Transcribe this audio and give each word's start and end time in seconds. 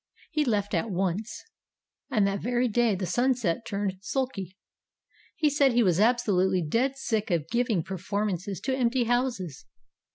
He 0.31 0.43
left 0.43 0.73
at 0.73 0.89
once. 0.89 1.43
And 2.09 2.25
that 2.25 2.41
very 2.41 2.67
day 2.67 2.95
the 2.95 3.05
Sunset 3.05 3.67
turned 3.67 3.97
sulky. 4.01 4.57
He 5.35 5.47
said 5.47 5.73
he 5.73 5.83
was 5.83 5.99
absolutely 5.99 6.63
dead 6.67 6.97
sick 6.97 7.29
of 7.29 7.47
giving 7.51 7.83
perform 7.83 8.29
ances 8.29 8.59
to 8.63 8.75
empty 8.75 9.03
houses. 9.03 9.67